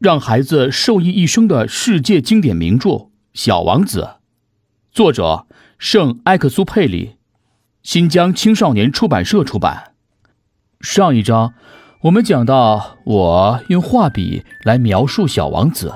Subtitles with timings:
[0.00, 2.88] 让孩子受益一生的世界经典名著
[3.34, 4.00] 《小王子》，
[4.90, 7.16] 作者圣埃克苏佩里，
[7.82, 9.92] 新疆青少年出版社出版。
[10.80, 11.52] 上一章
[12.04, 15.92] 我们讲到，我用画笔来描述小王子。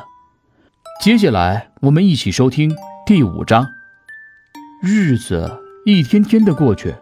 [1.01, 2.77] 接下来我们一起收听
[3.07, 3.67] 第五章。
[4.83, 6.95] 日子一天天的过去，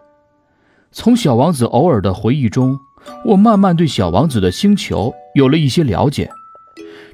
[0.93, 2.79] 从小王子偶尔的回忆中。
[3.25, 6.31] 我慢慢对小王子的星球有了一些了解，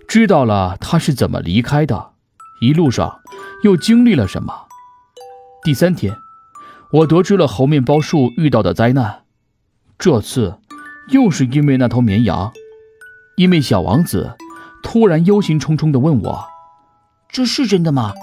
[0.09, 2.13] 知道了他是怎么离开的，
[2.61, 3.19] 一路上
[3.61, 4.65] 又经历了什么。
[5.61, 6.17] 第三天，
[6.91, 9.25] 我得知了猴面包树遇到的灾难，
[9.99, 10.59] 这次
[11.09, 12.51] 又是因为那头绵羊。
[13.35, 14.35] 因为小王子
[14.81, 16.45] 突然忧心忡忡地问我
[17.29, 18.13] ：“这是真的吗？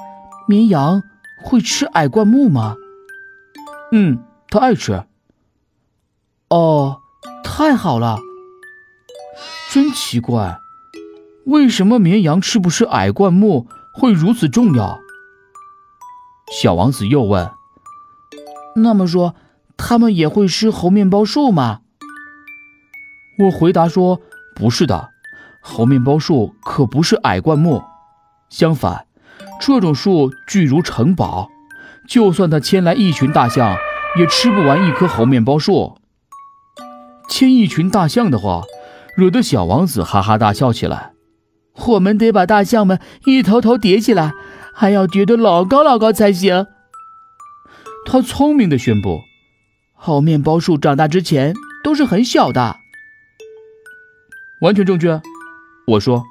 [0.48, 1.04] 绵羊
[1.44, 2.74] 会吃矮灌木吗
[3.92, 5.04] ？”“嗯，它爱吃。
[6.50, 7.00] ”“哦。”
[7.42, 8.18] 太好了，
[9.70, 10.58] 真奇怪，
[11.46, 14.98] 为什么绵羊吃不吃矮灌木会如此重要？
[16.60, 17.48] 小王子又问
[18.74, 19.36] ：“那么说，
[19.76, 21.82] 他们也会吃猴面包树吗？”
[23.38, 24.20] 我回答说
[24.56, 25.10] ：“不是的，
[25.62, 27.84] 猴面包树可不是矮灌木，
[28.50, 29.06] 相反，
[29.60, 31.48] 这种树巨如城堡，
[32.08, 33.76] 就算它牵来一群大象，
[34.18, 35.96] 也吃不完一棵猴面包树。”
[37.30, 38.62] 牵一群大象的话，
[39.16, 41.12] 惹得小王子哈哈大笑起来。
[41.86, 44.32] 我们得把大象们一头头叠起来，
[44.74, 46.66] 还要叠得老高老高才行。
[48.06, 49.20] 他聪明地宣布
[49.94, 52.76] ：“猴面包树长大之前都是很小的。”
[54.62, 55.20] 完全正确，
[55.86, 56.24] 我说。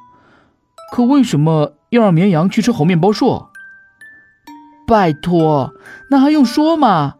[0.91, 3.47] 可为什么要让绵羊去吃猴面包树？
[4.87, 5.73] 拜托，
[6.09, 7.15] 那还用说吗？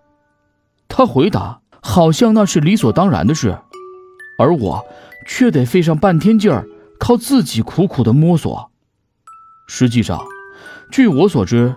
[0.88, 1.62] 他回答。
[1.88, 3.60] 好像那是理所当然的事，
[4.40, 4.84] 而我
[5.28, 6.66] 却得费上半天劲儿，
[7.00, 8.72] 靠自己苦苦的摸索。
[9.68, 10.22] 实际上，
[10.92, 11.76] 据我所知，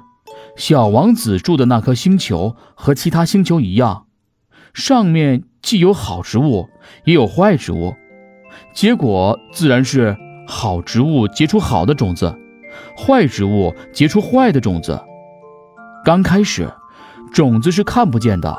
[0.57, 4.07] 小王子住的那颗星球和其他星球一样，
[4.75, 6.69] 上面既有好植物，
[7.05, 7.95] 也有坏植物，
[8.75, 12.35] 结果自然是好植物结出好的种子，
[12.97, 15.01] 坏植物结出坏的种子。
[16.05, 16.71] 刚开始，
[17.33, 18.57] 种子是看不见的。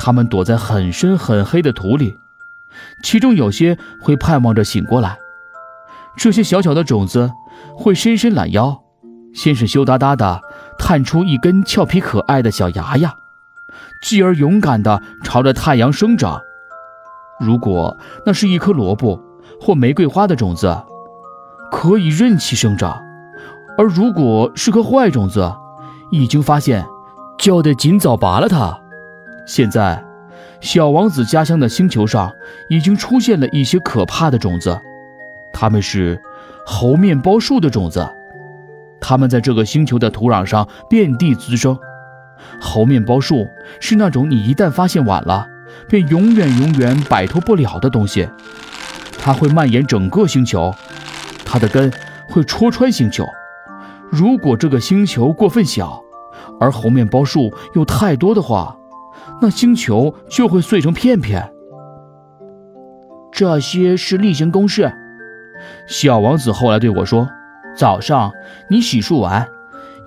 [0.00, 2.16] 他们躲在很深很黑的土里，
[3.02, 5.18] 其中有些会盼望着醒过来。
[6.16, 7.30] 这些小小的种子
[7.76, 8.80] 会伸伸懒腰，
[9.34, 10.40] 先是羞答答地
[10.78, 13.14] 探出一根俏皮可爱的小芽芽，
[14.02, 16.40] 继而勇敢地朝着太阳生长。
[17.40, 17.96] 如果
[18.26, 19.20] 那是一颗萝卜
[19.60, 20.76] 或玫瑰花的种子，
[21.70, 23.00] 可以任其生长；
[23.76, 25.52] 而如果是颗坏种子，
[26.10, 26.84] 已经发现，
[27.38, 28.76] 就得尽早拔了它。
[29.46, 30.04] 现在，
[30.60, 32.32] 小王子家乡的星球上
[32.68, 34.76] 已经出现了一些可怕的种子，
[35.60, 36.22] 它们是
[36.64, 38.08] 猴面包树的种子。
[39.00, 41.76] 它们在这个星球的土壤上遍地滋生。
[42.60, 43.44] 猴面包树
[43.80, 45.48] 是那种你一旦发现晚了，
[45.88, 48.28] 便永远永远摆脱不了的东西。
[49.18, 50.72] 它会蔓延整个星球，
[51.44, 51.92] 它的根
[52.28, 53.24] 会戳穿星球。
[54.12, 56.00] 如果这个星球过分小，
[56.60, 58.76] 而猴面包树又太多的话，
[59.42, 61.52] 那星球就会碎成片片。
[63.32, 64.92] 这些是例行公事。
[65.86, 67.28] 小王子后来对我说
[67.76, 68.32] ：“早上
[68.68, 69.48] 你洗漱完，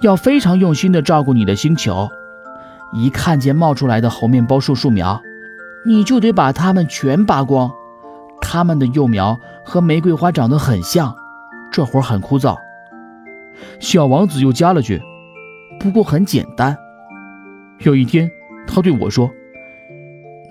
[0.01, 2.09] 要非常用心地照顾你的星球。
[2.93, 5.21] 一看见冒出来的猴面包树树苗，
[5.85, 7.71] 你就得把它们全拔光。
[8.41, 11.15] 它们的幼苗和玫瑰花长得很像，
[11.71, 12.57] 这活很枯燥。”
[13.79, 15.01] 小王子又加了句
[15.79, 16.77] ：“不过很简单。”
[17.79, 18.29] 有一天。
[18.67, 19.29] 他对我说：“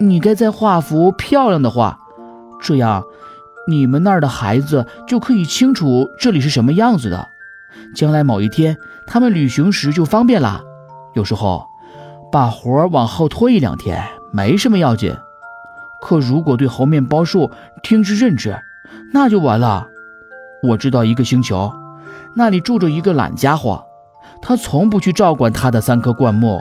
[0.00, 1.96] 你该再画幅漂亮的画，
[2.60, 3.02] 这样
[3.66, 7.28] 你们那儿的孩子就可以清楚这里是什么样子的。
[7.94, 8.76] 将来某一天
[9.06, 10.62] 他们旅行时就方便了。
[11.14, 11.66] 有时候
[12.32, 15.14] 把活往后拖一两天没什么要紧，
[16.00, 17.50] 可如果对猴面包树
[17.82, 18.56] 听之任之，
[19.12, 19.86] 那就完了。
[20.62, 21.72] 我知道一个星球，
[22.34, 23.84] 那里住着一个懒家伙，
[24.40, 26.60] 他从不去照管他的三棵灌木。”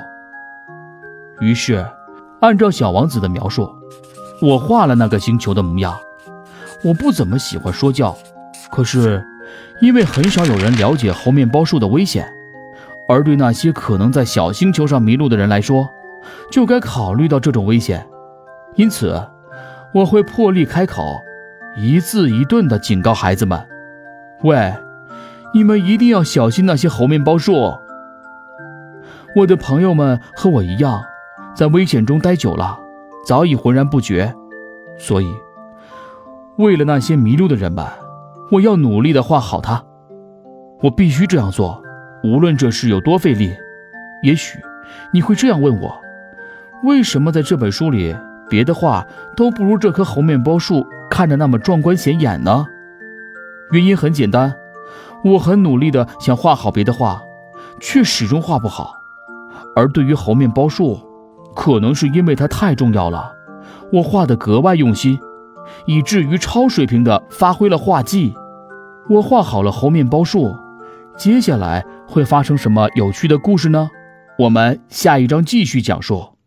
[1.39, 1.85] 于是，
[2.41, 3.69] 按照小王子的描述，
[4.41, 5.95] 我画了那个星球的模样。
[6.83, 8.17] 我不怎么喜欢说教，
[8.71, 9.23] 可是
[9.81, 12.31] 因为很少有人了解猴面包树的危险，
[13.07, 15.89] 而对那些可能在小星球上迷路的人来说，
[16.51, 18.05] 就该考虑到这种危险。
[18.75, 19.21] 因此，
[19.93, 21.19] 我会破例开口，
[21.75, 23.59] 一字一顿地警告孩子们
[24.43, 24.73] ：“喂，
[25.53, 27.73] 你们一定要小心那些猴面包树。”
[29.35, 31.03] 我的朋友们和我一样。
[31.55, 32.79] 在危险中待久了，
[33.25, 34.33] 早已浑然不觉。
[34.97, 35.33] 所以，
[36.59, 37.85] 为了那些迷路的人们，
[38.51, 39.81] 我要努力的画好它。
[40.81, 41.81] 我必须这样做，
[42.21, 43.55] 无论这事有多费力。
[44.23, 44.59] 也许
[45.13, 46.01] 你会这样问我：
[46.83, 48.13] 为什么在这本书里，
[48.49, 49.07] 别的画
[49.37, 52.65] 都不如这棵猴面包树看着那么壮观显眼呢？
[53.71, 54.53] 原因很简单，
[55.23, 57.21] 我很努力的想画好别的画，
[57.79, 58.91] 却始终画不好。
[59.77, 60.99] 而对于猴面包树，
[61.55, 63.31] 可能是因为它太重要了，
[63.93, 65.17] 我画的格外用心，
[65.85, 68.33] 以至于超水平的发挥了画技。
[69.09, 70.55] 我画好了猴面包树，
[71.17, 73.89] 接下来会发生什么有趣的故事呢？
[74.37, 76.38] 我们下一章继续讲述。